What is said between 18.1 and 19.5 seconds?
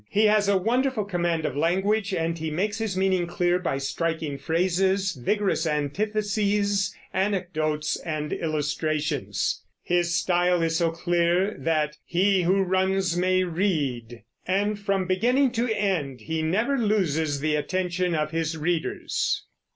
of his readers.